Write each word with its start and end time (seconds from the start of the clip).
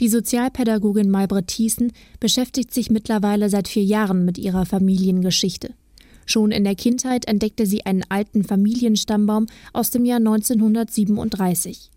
Die 0.00 0.08
Sozialpädagogin 0.08 1.10
Maybrit 1.10 1.48
Thiessen 1.48 1.92
beschäftigt 2.20 2.72
sich 2.72 2.88
mittlerweile 2.88 3.50
seit 3.50 3.66
vier 3.66 3.82
Jahren 3.82 4.24
mit 4.24 4.38
ihrer 4.38 4.64
Familiengeschichte. 4.64 5.74
Schon 6.24 6.52
in 6.52 6.62
der 6.62 6.76
Kindheit 6.76 7.26
entdeckte 7.26 7.66
sie 7.66 7.84
einen 7.84 8.04
alten 8.08 8.44
Familienstammbaum 8.44 9.46
aus 9.72 9.90
dem 9.90 10.04
Jahr 10.04 10.18
1937. 10.18 11.90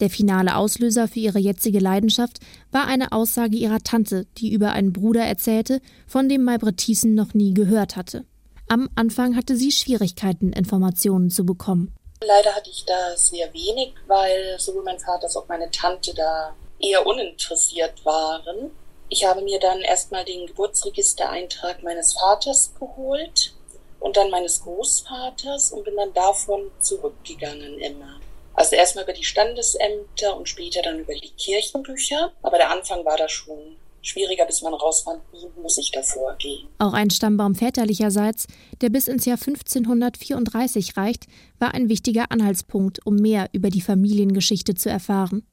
Der 0.00 0.10
finale 0.10 0.56
Auslöser 0.56 1.08
für 1.08 1.20
ihre 1.20 1.38
jetzige 1.38 1.78
Leidenschaft 1.78 2.40
war 2.70 2.86
eine 2.86 3.12
Aussage 3.12 3.56
ihrer 3.56 3.78
Tante, 3.78 4.26
die 4.36 4.52
über 4.52 4.72
einen 4.72 4.92
Bruder 4.92 5.22
erzählte, 5.22 5.80
von 6.06 6.28
dem 6.28 6.44
Maybrit 6.44 6.76
Thiessen 6.76 7.14
noch 7.14 7.32
nie 7.32 7.54
gehört 7.54 7.96
hatte. 7.96 8.24
Am 8.68 8.90
Anfang 8.94 9.36
hatte 9.36 9.56
sie 9.56 9.72
Schwierigkeiten, 9.72 10.52
Informationen 10.52 11.30
zu 11.30 11.46
bekommen. 11.46 11.94
Leider 12.20 12.54
hatte 12.54 12.68
ich 12.68 12.84
da 12.84 13.16
sehr 13.16 13.52
wenig, 13.54 13.94
weil 14.06 14.58
sowohl 14.58 14.84
mein 14.84 14.98
Vater 14.98 15.24
als 15.24 15.36
auch 15.36 15.48
meine 15.48 15.70
Tante 15.70 16.12
da 16.14 16.54
eher 16.80 17.06
uninteressiert 17.06 18.04
waren. 18.04 18.70
Ich 19.08 19.24
habe 19.24 19.42
mir 19.42 19.58
dann 19.58 19.80
erstmal 19.80 20.24
den 20.24 20.46
Geburtsregistereintrag 20.46 21.82
meines 21.82 22.12
Vaters 22.12 22.72
geholt 22.78 23.54
und 24.00 24.16
dann 24.16 24.30
meines 24.30 24.62
Großvaters 24.62 25.72
und 25.72 25.84
bin 25.84 25.96
dann 25.96 26.12
davon 26.12 26.70
zurückgegangen 26.80 27.78
immer. 27.78 28.20
Also 28.54 28.74
erstmal 28.74 29.04
über 29.04 29.12
die 29.12 29.24
Standesämter 29.24 30.36
und 30.36 30.48
später 30.48 30.82
dann 30.82 30.98
über 30.98 31.14
die 31.14 31.30
Kirchenbücher. 31.30 32.32
Aber 32.42 32.58
der 32.58 32.70
Anfang 32.70 33.04
war 33.04 33.16
da 33.16 33.28
schon 33.28 33.76
schwieriger, 34.02 34.46
bis 34.46 34.62
man 34.62 34.74
rausfand, 34.74 35.22
wie 35.32 35.60
muss 35.60 35.78
ich 35.78 35.90
da 35.92 36.02
vorgehen. 36.02 36.66
Auch 36.78 36.92
ein 36.92 37.10
Stammbaum 37.10 37.54
väterlicherseits, 37.54 38.46
der 38.80 38.88
bis 38.88 39.06
ins 39.06 39.24
Jahr 39.26 39.38
1534 39.38 40.96
reicht, 40.96 41.26
war 41.58 41.72
ein 41.72 41.88
wichtiger 41.88 42.30
Anhaltspunkt, 42.30 43.04
um 43.06 43.16
mehr 43.16 43.48
über 43.52 43.70
die 43.70 43.80
Familiengeschichte 43.80 44.74
zu 44.74 44.90
erfahren. 44.90 45.46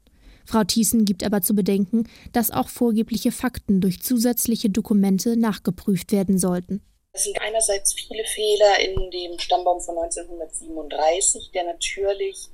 Frau 0.45 0.63
Thiessen 0.63 1.05
gibt 1.05 1.23
aber 1.23 1.41
zu 1.41 1.55
bedenken, 1.55 2.08
dass 2.31 2.52
auch 2.52 2.70
vorgebliche 2.70 3.31
Fakten 3.31 3.81
durch 3.81 4.02
zusätzliche 4.02 4.70
Dokumente 4.70 5.38
nachgeprüft 5.38 6.12
werden 6.12 6.37
sollten. 6.37 6.82
Es 7.13 7.24
sind 7.24 7.41
einerseits 7.41 7.93
viele 7.93 8.26
Fehler 8.26 8.79
in 8.79 9.10
dem 9.10 9.40
Stammbaum 9.40 9.79
von 9.79 9.98
1937, 9.98 11.52
der 11.54 11.63
natürlich 11.63 12.49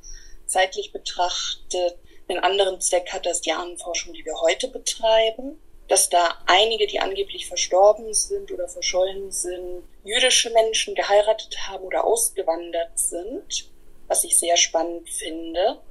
zeitlich 0.45 0.91
betrachtet 0.91 1.97
einen 2.27 2.43
anderen 2.43 2.79
Zweck 2.79 3.11
hat 3.11 3.27
als 3.27 3.41
die 3.41 3.51
Ahnenforschung, 3.51 4.13
die 4.13 4.25
wir 4.25 4.39
heute 4.41 4.67
betreiben. 4.67 5.59
Dass 5.87 6.09
da 6.09 6.37
einige, 6.45 6.87
die 6.87 6.99
angeblich 6.99 7.47
verstorben 7.47 8.13
sind 8.13 8.51
oder 8.51 8.69
verschollen 8.69 9.31
sind, 9.31 9.83
jüdische 10.05 10.49
Menschen 10.51 10.95
geheiratet 10.95 11.67
haben 11.67 11.83
oder 11.83 12.05
ausgewandert 12.05 12.97
sind, 12.97 13.69
was 14.07 14.23
ich 14.23 14.39
sehr 14.39 14.55
spannend 14.55 15.09
finde. 15.09 15.81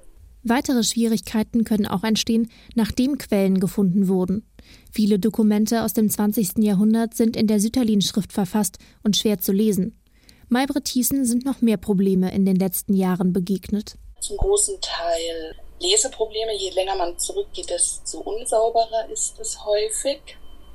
Weitere 0.42 0.82
Schwierigkeiten 0.82 1.64
können 1.64 1.86
auch 1.86 2.02
entstehen, 2.02 2.50
nachdem 2.74 3.18
Quellen 3.18 3.60
gefunden 3.60 4.08
wurden. 4.08 4.46
Viele 4.90 5.18
Dokumente 5.18 5.82
aus 5.84 5.92
dem 5.92 6.08
20. 6.08 6.58
Jahrhundert 6.58 7.14
sind 7.14 7.36
in 7.36 7.46
der 7.46 7.60
Sütterlin-Schrift 7.60 8.32
verfasst 8.32 8.78
und 9.02 9.16
schwer 9.16 9.38
zu 9.38 9.52
lesen. 9.52 10.00
Maybrit 10.48 10.86
Thiessen 10.86 11.24
sind 11.24 11.44
noch 11.44 11.60
mehr 11.60 11.76
Probleme 11.76 12.32
in 12.32 12.44
den 12.44 12.56
letzten 12.56 12.94
Jahren 12.94 13.32
begegnet. 13.32 13.96
Zum 14.20 14.36
großen 14.36 14.80
Teil 14.80 15.54
Leseprobleme. 15.80 16.54
Je 16.56 16.70
länger 16.70 16.94
man 16.94 17.18
zurückgeht, 17.18 17.70
desto 17.70 18.18
unsauberer 18.20 19.08
ist 19.10 19.38
es 19.40 19.64
häufig. 19.64 20.20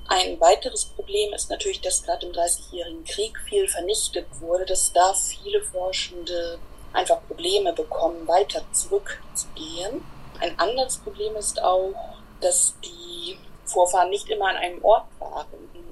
Ein 0.07 0.39
weiteres 0.39 0.85
Problem 0.85 1.33
ist 1.33 1.49
natürlich, 1.49 1.81
dass 1.81 2.03
gerade 2.03 2.27
im 2.27 2.33
Dreißigjährigen 2.33 3.03
Krieg 3.05 3.37
viel 3.47 3.67
vernichtet 3.67 4.27
wurde, 4.39 4.65
dass 4.65 4.93
da 4.93 5.13
viele 5.13 5.61
Forschende 5.61 6.59
einfach 6.95 7.25
Probleme 7.27 7.73
bekommen, 7.73 8.27
weiter 8.27 8.61
zurückzugehen. 8.71 10.03
Ein 10.39 10.57
anderes 10.59 10.97
Problem 10.97 11.35
ist 11.35 11.61
auch, 11.61 11.93
dass 12.41 12.75
die 12.83 13.37
Vorfahren 13.65 14.09
nicht 14.09 14.29
immer 14.29 14.47
an 14.47 14.57
einem 14.57 14.83
Ort 14.83 15.07
waren. 15.19 15.47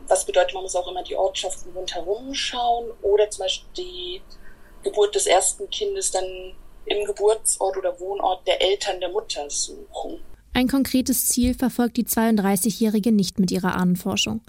Was 0.07 0.25
bedeutet, 0.25 0.53
man 0.53 0.63
muss 0.63 0.75
auch 0.75 0.89
immer 0.89 1.03
die 1.03 1.15
Ortschaften 1.15 1.71
rundherum 1.73 2.33
schauen 2.33 2.91
oder 3.01 3.29
zum 3.29 3.45
Beispiel 3.45 3.69
die 3.77 4.21
Geburt 4.83 5.15
des 5.15 5.27
ersten 5.27 5.69
Kindes 5.69 6.11
dann 6.11 6.25
im 6.85 7.05
Geburtsort 7.05 7.77
oder 7.77 7.97
Wohnort 7.99 8.45
der 8.45 8.61
Eltern 8.61 8.99
der 8.99 9.09
Mutter 9.09 9.49
suchen. 9.49 10.19
Ein 10.53 10.67
konkretes 10.67 11.27
Ziel 11.29 11.53
verfolgt 11.55 11.97
die 11.97 12.05
32-Jährige 12.05 13.11
nicht 13.11 13.39
mit 13.39 13.49
ihrer 13.49 13.75
Ahnenforschung. 13.75 14.41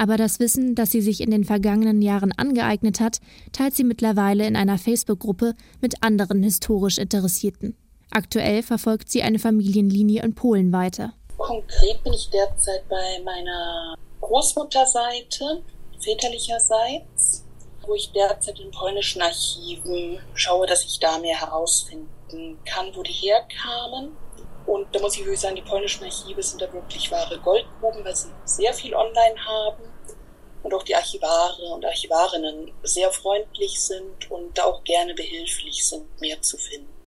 Aber 0.00 0.16
das 0.16 0.40
Wissen, 0.40 0.74
das 0.74 0.92
sie 0.92 1.02
sich 1.02 1.20
in 1.20 1.30
den 1.30 1.44
vergangenen 1.44 2.00
Jahren 2.00 2.32
angeeignet 2.32 3.00
hat, 3.00 3.20
teilt 3.52 3.74
sie 3.74 3.84
mittlerweile 3.84 4.46
in 4.46 4.56
einer 4.56 4.78
Facebook-Gruppe 4.78 5.54
mit 5.82 6.02
anderen 6.02 6.42
historisch 6.42 6.96
Interessierten. 6.96 7.76
Aktuell 8.10 8.62
verfolgt 8.62 9.10
sie 9.10 9.22
eine 9.22 9.38
Familienlinie 9.38 10.22
in 10.22 10.34
Polen 10.34 10.72
weiter. 10.72 11.12
Konkret 11.36 12.02
bin 12.02 12.14
ich 12.14 12.30
derzeit 12.30 12.88
bei 12.88 13.20
meiner 13.26 13.94
Großmutterseite, 14.22 15.62
väterlicherseits, 16.02 17.44
wo 17.82 17.94
ich 17.94 18.10
derzeit 18.12 18.58
in 18.58 18.70
polnischen 18.70 19.20
Archiven 19.20 20.18
schaue, 20.32 20.66
dass 20.66 20.82
ich 20.82 20.98
da 20.98 21.18
mehr 21.18 21.38
herausfinden 21.38 22.56
kann, 22.64 22.86
wo 22.94 23.02
die 23.02 23.12
herkamen 23.12 24.12
und 24.70 24.94
da 24.94 25.00
muss 25.00 25.16
ich 25.16 25.22
wirklich 25.22 25.40
sagen, 25.40 25.56
die 25.56 25.62
polnischen 25.62 26.04
Archive 26.04 26.40
sind 26.44 26.62
da 26.62 26.72
wirklich 26.72 27.10
wahre 27.10 27.36
Goldgruben, 27.40 28.04
weil 28.04 28.14
sie 28.14 28.30
sehr 28.44 28.72
viel 28.72 28.94
online 28.94 29.44
haben 29.44 29.82
und 30.62 30.72
auch 30.72 30.84
die 30.84 30.94
Archivare 30.94 31.60
und 31.74 31.84
Archivarinnen 31.84 32.70
sehr 32.84 33.10
freundlich 33.10 33.80
sind 33.80 34.30
und 34.30 34.60
auch 34.60 34.84
gerne 34.84 35.12
behilflich 35.14 35.84
sind, 35.84 36.20
mehr 36.20 36.40
zu 36.40 36.56
finden. 36.56 36.99